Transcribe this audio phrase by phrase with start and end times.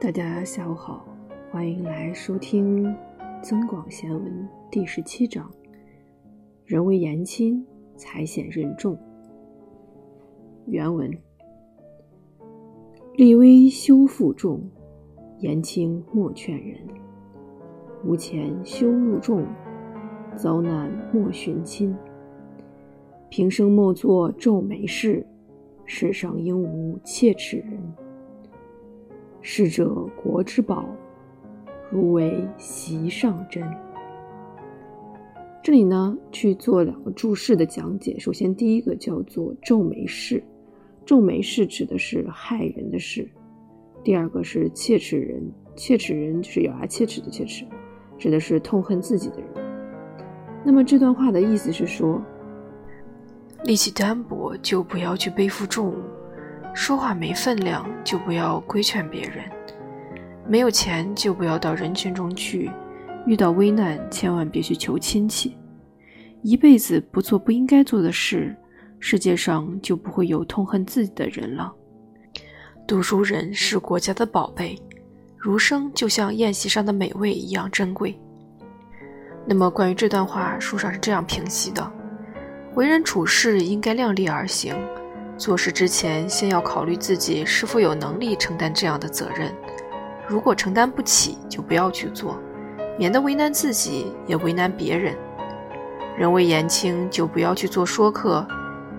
[0.00, 1.06] 大家下午好，
[1.50, 2.84] 欢迎来收听
[3.42, 4.22] 《增广贤文》
[4.70, 5.52] 第十七章：
[6.64, 7.62] 人为言轻，
[7.96, 8.96] 才显任重。
[10.64, 11.10] 原文：
[13.16, 14.62] 立威修负重，
[15.40, 16.78] 言轻莫劝人。
[18.02, 19.44] 无钱修入众，
[20.34, 21.94] 遭难莫寻亲。
[23.28, 25.26] 平生莫做皱眉事，
[25.84, 27.78] 世上应无切齿人。
[29.42, 30.84] 逝者国之宝，
[31.90, 33.62] 如为席上珍。
[35.62, 38.18] 这里呢，去做两个注释的讲解。
[38.18, 40.42] 首先，第一个叫做皱眉事，
[41.04, 43.24] 皱眉事指的是害人的事；
[44.02, 45.42] 第二个是切齿人，
[45.76, 47.66] 切齿人就是咬牙切齿的切齿，
[48.18, 49.48] 指的是痛恨自己的人。
[50.64, 52.20] 那么这段话的意思是说，
[53.64, 55.96] 力气单薄就不要去背负重物。
[56.72, 59.44] 说话没分量，就不要规劝别人；
[60.46, 62.70] 没有钱，就不要到人群中去；
[63.26, 65.56] 遇到危难，千万别去求亲戚。
[66.42, 68.56] 一辈子不做不应该做的事，
[68.98, 71.72] 世界上就不会有痛恨自己的人了。
[72.86, 74.76] 读书人是国家的宝贝，
[75.36, 78.18] 儒生就像宴席上的美味一样珍贵。
[79.46, 81.92] 那么，关于这段话，书上是这样评析的：
[82.74, 84.74] 为人处事应该量力而行。
[85.40, 89.50] 做事之前，先要考虑自己是否有能力承担这样的责任。
[90.28, 92.38] 如果承担不起，就不要去做，
[92.98, 95.16] 免得为难自己，也为难别人。
[96.18, 98.46] 人微言轻，就不要去做说客。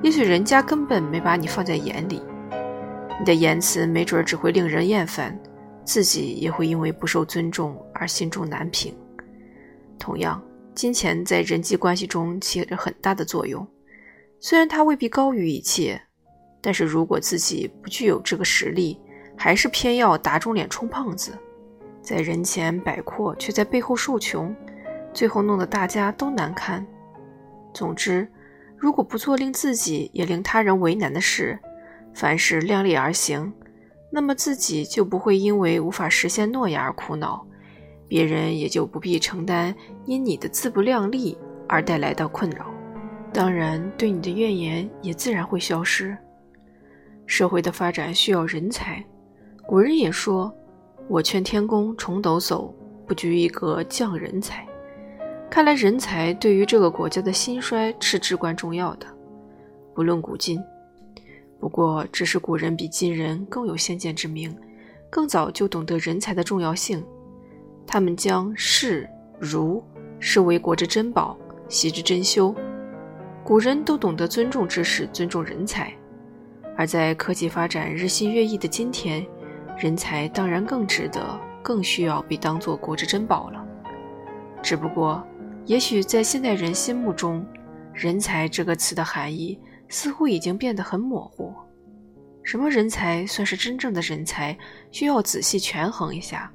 [0.00, 2.22] 也许人家根本没把你放在眼里，
[3.18, 5.36] 你的言辞没准只会令人厌烦，
[5.84, 8.96] 自己也会因为不受尊重而心中难平。
[9.98, 10.40] 同样，
[10.72, 13.66] 金钱在人际关系中起着很大的作用，
[14.38, 16.00] 虽然它未必高于一切。
[16.60, 18.98] 但是如果自己不具有这个实力，
[19.36, 21.32] 还是偏要打肿脸充胖子，
[22.02, 24.54] 在人前摆阔，却在背后受穷，
[25.12, 26.84] 最后弄得大家都难堪。
[27.72, 28.26] 总之，
[28.76, 31.58] 如果不做令自己也令他人为难的事，
[32.14, 33.52] 凡事量力而行，
[34.10, 37.46] 那么自己就不会因为无法实现诺言而苦恼，
[38.08, 39.72] 别人也就不必承担
[40.06, 42.66] 因你的自不量力而带来的困扰。
[43.32, 46.16] 当然，对你的怨言也自然会消失。
[47.28, 49.04] 社会的发展需要人才，
[49.66, 50.52] 古人也说
[51.08, 52.72] ：“我劝天公重抖擞，
[53.06, 54.66] 不拘一格降人才。”
[55.50, 59.06] 看来人才对于这个国家的兴衰是至关重要的，
[59.94, 60.58] 不论古今。
[61.60, 64.56] 不过，只是古人比今人更有先见之明，
[65.10, 67.04] 更早就懂得人才的重要性。
[67.86, 69.08] 他们将士
[69.38, 69.84] 儒
[70.18, 71.36] 视为国之珍宝，
[71.68, 72.54] 习之珍馐。
[73.44, 75.92] 古人都懂得尊重知识，尊重人才。
[76.78, 79.26] 而在科技发展日新月异的今天，
[79.76, 83.66] 人才当然更值得、更需要被当作国之珍宝了。
[84.62, 85.26] 只不过，
[85.64, 87.44] 也许在现代人心目中
[87.92, 89.58] ，“人才”这个词的含义
[89.88, 91.52] 似乎已经变得很模糊。
[92.44, 94.56] 什么人才算是真正的人才，
[94.92, 96.48] 需要仔细权衡一下，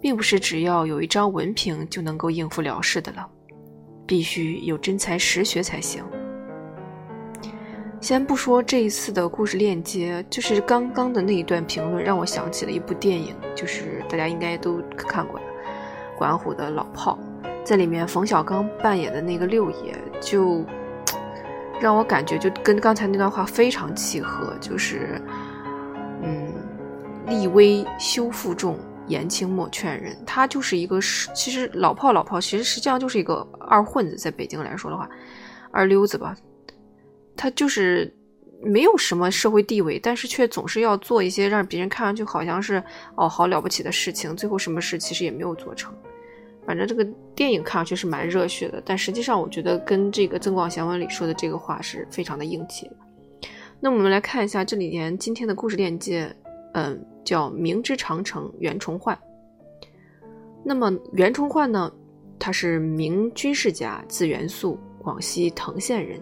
[0.00, 3.24] 并不是只要有一张文凭就能够应付了事的了，
[4.08, 6.04] 必须有真才实学才行。
[8.06, 15.46] 先不说这一次的故事链接，就是刚刚的那一段评论，让我想起了一部电影，就是大家应该都看过的
[16.16, 17.18] 管虎的老炮，
[17.64, 20.64] 在里面冯小刚扮演的那个六爷，就
[21.80, 25.20] 让我感觉就跟刚才那段话非常契合，就是
[26.22, 26.54] 嗯，
[27.26, 28.78] 立威修负重，
[29.08, 30.16] 言轻莫劝人。
[30.24, 31.00] 他就是一个，
[31.34, 35.08] 其实老炮老炮，其实实际上就是一个二混子，在北京来说的话，
[35.72, 36.36] 二溜子吧。
[37.36, 38.12] 他就是
[38.62, 42.82] 没有什么社会地位，但是却总是要做一些让别人看上去好像是
[43.16, 45.94] 哦好了不起的事情，最后什么事其实也没有做成。
[46.64, 52.90] 反正这个电影看上去是蛮热血的，但实际上我觉得跟这个《增广贤文》里说的这个话是非常的硬气。
[53.78, 56.34] 那我们来看一下这里边今天的故事链接，
[56.72, 59.16] 嗯，叫“明之长城”袁崇焕。
[60.64, 61.92] 那么袁崇焕呢，
[62.36, 66.20] 他是明军事家，字元素，广西藤县人。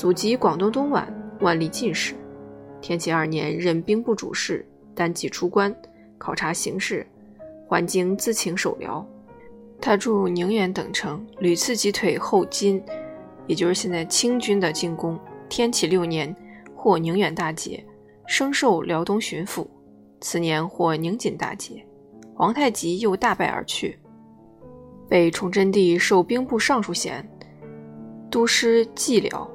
[0.00, 2.14] 祖籍广东东莞，万历进士。
[2.80, 5.76] 天启二年任兵部主事，单骑出关
[6.16, 7.06] 考察形势，
[7.68, 9.06] 还京自请守辽。
[9.78, 12.82] 他驻宁远等城，屡次击退后金，
[13.46, 15.20] 也就是现在清军的进攻。
[15.50, 16.34] 天启六年
[16.74, 17.84] 获宁远大捷，
[18.26, 19.66] 升授辽东巡抚。
[20.22, 21.84] 次年获宁锦大捷，
[22.34, 23.98] 皇太极又大败而去，
[25.10, 27.22] 被崇祯帝授兵部尚书衔，
[28.30, 29.46] 督师蓟辽。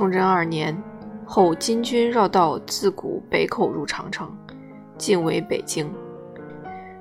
[0.00, 0.74] 崇祯二年，
[1.26, 4.34] 后金军绕道自古北口入长城，
[4.96, 5.92] 进围北京。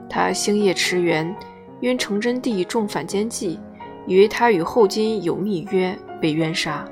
[0.10, 1.34] 他星夜驰援，
[1.80, 3.58] 因崇祯帝重反间计，
[4.06, 6.86] 以为他与后金有密约，被冤杀。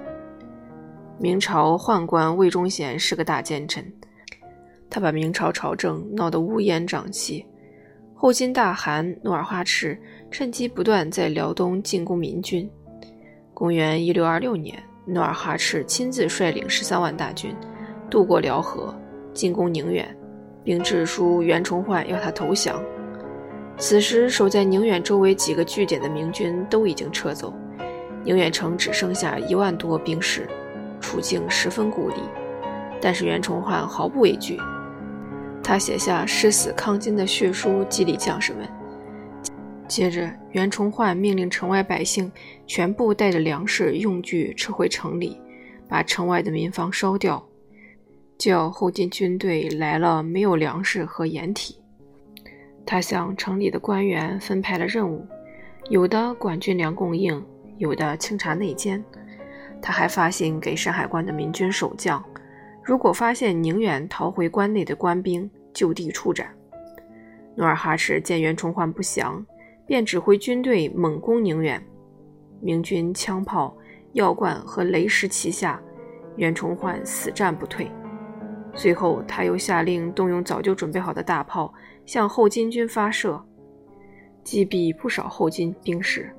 [1.19, 3.85] 明朝宦官魏忠贤是个大奸臣，
[4.89, 7.45] 他把明朝朝政闹得乌烟瘴气。
[8.15, 10.01] 后金大汗努尔哈赤
[10.31, 12.65] 趁机不断在辽东进攻明军。
[13.53, 17.55] 公元一六二六年，努尔哈赤亲自率领十三万大军
[18.09, 18.93] 渡过辽河，
[19.33, 20.13] 进攻宁远，
[20.63, 22.83] 并致书袁崇焕要他投降。
[23.77, 27.53] 此时，守在宁远周围几个据点的明军都已经撤走，
[28.23, 30.47] 宁远城只剩下一万多兵士。
[30.99, 32.15] 处境十分孤立，
[32.99, 34.59] 但是袁崇焕毫不畏惧。
[35.63, 38.67] 他写下誓死抗金的血书，激励将士们。
[39.87, 42.31] 接着，袁崇焕命令城外百姓
[42.65, 45.39] 全部带着粮食用具撤回城里，
[45.87, 47.43] 把城外的民房烧掉，
[48.37, 51.81] 叫后金军队来了没有粮食和掩体。
[52.85, 55.25] 他向城里的官员分派了任务，
[55.89, 57.43] 有的管军粮供应，
[57.77, 59.03] 有的清查内奸。
[59.81, 62.23] 他还发信给山海关的民军守将，
[62.83, 66.49] 如果发现宁远逃回关内的官兵，就地处斩。
[67.55, 69.45] 努尔哈赤见袁崇焕不降，
[69.87, 71.83] 便指挥军队猛攻宁远。
[72.61, 73.75] 明军枪炮、
[74.13, 75.81] 药罐和雷石齐下，
[76.35, 77.89] 袁崇焕死战不退。
[78.75, 81.73] 随后，他又下令动用早就准备好的大炮
[82.05, 83.43] 向后金军发射，
[84.43, 86.31] 击毙不少后金兵士。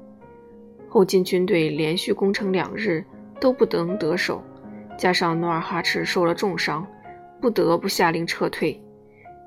[0.89, 3.05] 后金军队连续攻城两日。
[3.41, 4.43] 都不能得手，
[4.99, 6.85] 加上努尔哈赤受了重伤，
[7.41, 8.83] 不得不下令撤退。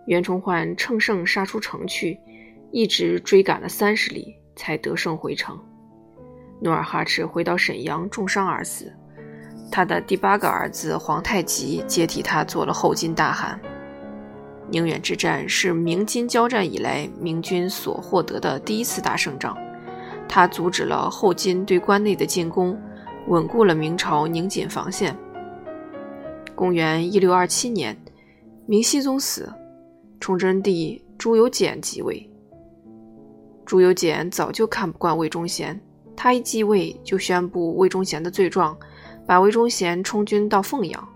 [0.06, 2.18] 袁崇焕乘胜杀出城去，
[2.72, 5.60] 一直追赶了三十里，才得胜回城。
[6.62, 8.92] 努尔哈赤回到沈阳，重伤而死。
[9.72, 13.60] 他的第八个儿子皇太极接替他做了后金大汗。
[14.70, 19.58] 宁远之战是明金交战以来明军所获得的第一次大胜仗，
[20.30, 22.80] 他阻止了后金对关内的进攻。
[23.28, 25.16] 稳固了明朝宁锦防线。
[26.56, 27.96] 公元一六二七年，
[28.66, 29.48] 明熹宗死，
[30.20, 32.31] 崇祯帝朱由检即位。
[33.72, 35.80] 朱由检早就看不惯魏忠贤，
[36.14, 38.78] 他一继位就宣布魏忠贤的罪状，
[39.26, 41.08] 把魏忠贤充军到凤阳。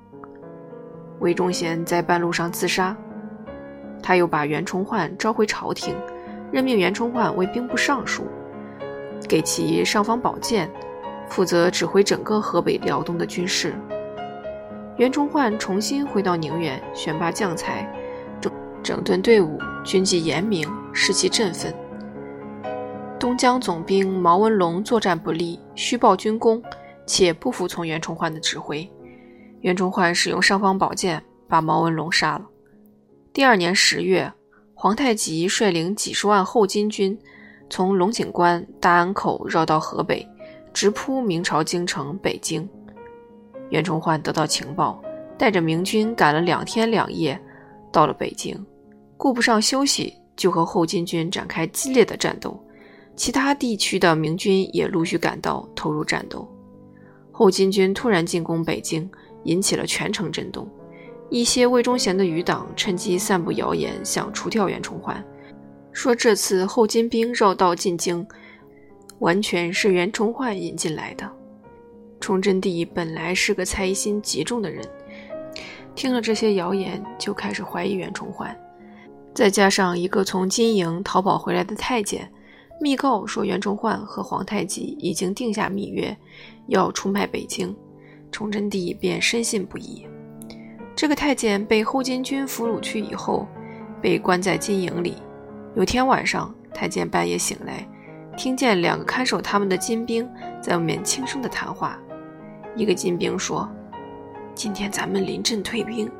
[1.19, 2.96] 魏忠贤在半路上自杀，
[4.02, 5.94] 他又把袁崇焕召回朝廷，
[6.50, 8.24] 任命袁崇焕为兵部尚书，
[9.28, 10.72] 给其尚方宝剑。
[11.28, 13.75] 负责指挥整个河北、辽东的军事。
[14.96, 17.86] 袁崇焕重新回到宁远，选拔将才，
[18.40, 18.50] 整
[18.81, 21.75] 整顿队伍，军纪严明，士气振奋。
[23.17, 26.62] 东江总兵毛文龙作战不利，虚报军功，
[27.07, 28.88] 且不服从袁崇焕的指挥。
[29.62, 32.45] 袁崇焕使用尚方宝剑，把毛文龙杀了。
[33.31, 34.31] 第二年十月，
[34.73, 37.17] 皇太极率领几十万后金军，
[37.69, 40.27] 从龙井关、大安口绕到河北。
[40.73, 42.68] 直扑明朝京城北京，
[43.69, 45.01] 袁崇焕得到情报，
[45.38, 47.39] 带着明军赶了两天两夜，
[47.94, 48.61] 到了北京，
[49.15, 52.61] 顾不上休息，就和后金军展开激烈的战斗。
[53.15, 56.47] 其他地区的明军也陆续赶到，投入战斗。
[57.31, 59.09] 后金军突然进攻北京，
[59.44, 60.69] 引起了全城震动。
[61.30, 65.23] 一些魏忠贤的余党趁机散布谣言，想除掉袁崇焕，
[65.92, 68.25] 说这次后金兵绕道进京。
[69.19, 71.31] 完全是袁崇焕引进来的。
[72.19, 74.85] 崇祯帝本来是个猜疑心极重的人，
[75.95, 78.54] 听了这些谣言，就开始怀疑袁崇焕。
[79.33, 82.30] 再加上一个从金营逃跑回来的太监，
[82.79, 86.15] 密告说袁崇焕和皇太极已经定下密约，
[86.67, 87.75] 要出卖北京，
[88.31, 90.05] 崇祯帝便深信不疑。
[90.95, 93.47] 这个太监被后金军俘虏去以后，
[94.01, 95.15] 被关在金营里。
[95.75, 97.87] 有天晚上，太监半夜醒来。
[98.37, 100.29] 听见两个看守他们的金兵
[100.61, 101.97] 在外面轻声的谈话，
[102.75, 103.69] 一个金兵说
[104.53, 106.11] ：“今天咱们临阵退兵，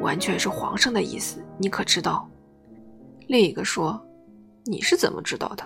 [0.00, 2.28] 完全是皇上的意思，你可知道？”
[3.26, 4.00] 另一个说
[4.64, 5.64] ：“你是怎么知道的？”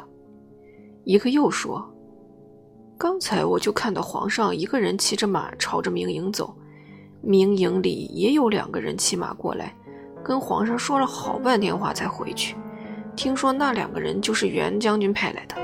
[1.09, 1.91] 一个又说
[2.99, 6.55] ：“刚才我就看到皇上一个人骑着马朝着明营走，
[7.23, 9.75] 明营里也有两个人骑马过来，
[10.23, 12.57] 跟皇上说了好半天话才回去。
[13.17, 15.55] 听说那两个人就是袁将军派来的。”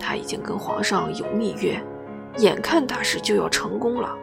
[0.00, 1.78] 他已经跟皇上有密约，
[2.38, 4.16] 眼看大事就要成功了。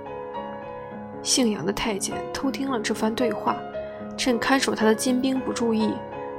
[1.22, 3.56] 姓杨的太监偷听了这番对话，
[4.18, 5.94] 趁看守他的金兵不注意，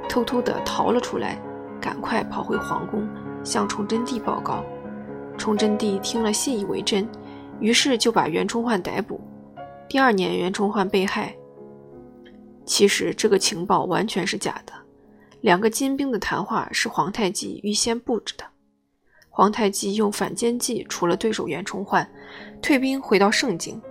[0.09, 1.41] 偷偷地逃了出来，
[1.79, 3.07] 赶快跑回皇宫
[3.47, 4.61] 向崇祯帝报告。
[5.37, 7.07] 崇祯帝听了信以为真，
[7.61, 9.21] 于是就把袁崇焕逮捕。
[9.87, 11.33] 第二年，袁崇焕被害。
[12.65, 14.73] 其实这个情报完全是假的，
[15.39, 18.43] 两个金兵的谈话是皇太极预先布置的。
[19.29, 22.05] 皇太极用反间计除了对手袁崇焕，
[22.61, 23.81] 退兵回到盛京。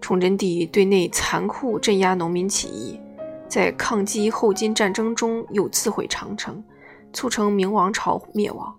[0.00, 3.00] 崇祯帝对内残酷镇压农民起义，
[3.48, 6.62] 在抗击后金战争中又自毁长城，
[7.12, 8.74] 促成明王朝灭亡。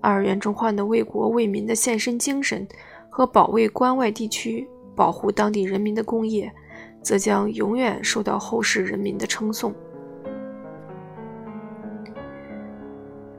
[0.00, 2.66] 而袁崇焕的为国为民的献身精神
[3.08, 6.52] 和保卫关外地区、保护当地人民的功业，
[7.00, 9.74] 则将永远受到后世人民的称颂。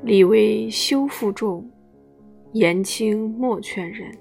[0.01, 1.69] 李为修负重，
[2.53, 4.11] 言轻莫劝人。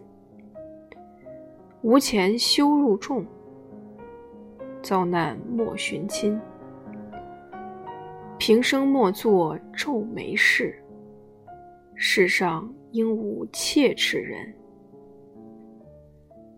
[1.83, 3.25] 无钱修入众，
[4.83, 6.41] 遭难莫寻亲。
[8.39, 10.75] 平生莫做皱眉事，
[11.95, 14.55] 世上应无切齿人。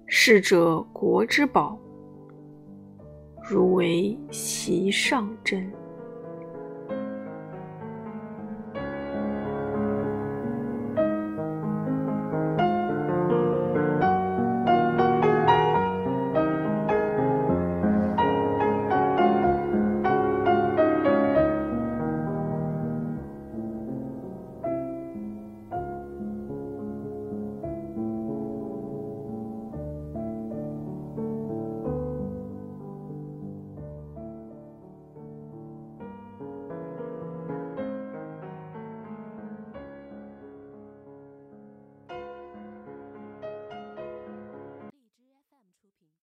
[0.07, 1.79] 逝者国之宝，
[3.49, 5.71] 如为席上珍。